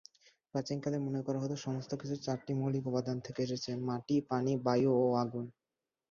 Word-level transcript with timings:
প্রাচীনকালে 0.53 0.97
মনে 1.05 1.21
করা 1.25 1.39
হতো 1.43 1.55
সমস্ত 1.65 1.91
কিছু 2.01 2.15
চারটি 2.25 2.51
মৌলিক 2.53 2.83
উপাদান 2.87 3.17
থেকে 3.25 3.39
এসেছে; 3.43 3.71
মাটি, 3.87 4.15
পানি, 4.29 4.51
বায়ু 4.65 4.91
ও 4.99 5.15
আগুন। 5.23 5.45